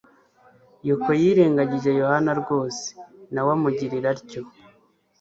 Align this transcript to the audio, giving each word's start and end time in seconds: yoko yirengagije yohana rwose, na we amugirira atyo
yoko 0.87 1.09
yirengagije 1.21 1.89
yohana 2.01 2.31
rwose, 2.41 2.85
na 3.33 3.41
we 3.45 3.51
amugirira 3.57 4.07
atyo 4.15 4.41